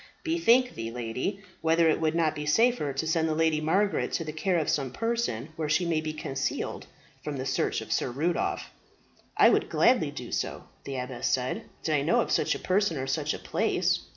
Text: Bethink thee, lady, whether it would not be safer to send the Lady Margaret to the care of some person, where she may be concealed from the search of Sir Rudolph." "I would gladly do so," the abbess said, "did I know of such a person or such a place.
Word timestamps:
Bethink 0.23 0.73
thee, 0.73 0.89
lady, 0.89 1.43
whether 1.61 1.87
it 1.87 2.01
would 2.01 2.15
not 2.15 2.33
be 2.33 2.43
safer 2.47 2.91
to 2.91 3.05
send 3.05 3.29
the 3.29 3.35
Lady 3.35 3.61
Margaret 3.61 4.11
to 4.13 4.23
the 4.23 4.31
care 4.33 4.57
of 4.57 4.67
some 4.67 4.91
person, 4.91 5.49
where 5.55 5.69
she 5.69 5.85
may 5.85 6.01
be 6.01 6.11
concealed 6.11 6.87
from 7.23 7.37
the 7.37 7.45
search 7.45 7.81
of 7.81 7.91
Sir 7.93 8.09
Rudolph." 8.09 8.71
"I 9.37 9.51
would 9.51 9.69
gladly 9.69 10.09
do 10.09 10.31
so," 10.31 10.63
the 10.85 10.95
abbess 10.97 11.27
said, 11.27 11.65
"did 11.83 11.93
I 11.93 12.01
know 12.01 12.19
of 12.21 12.31
such 12.31 12.55
a 12.55 12.57
person 12.57 12.97
or 12.97 13.05
such 13.05 13.35
a 13.35 13.37
place. 13.37 13.99